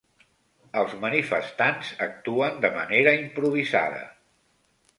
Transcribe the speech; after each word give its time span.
Els 0.79 0.95
manifestants 1.03 1.91
actuen 2.07 2.57
de 2.65 2.73
manera 2.81 3.15
improvisada. 3.21 4.05